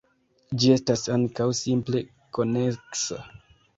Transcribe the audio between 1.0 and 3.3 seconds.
ankaŭ simple-koneksa.